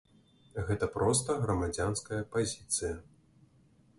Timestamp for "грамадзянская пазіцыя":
1.43-2.93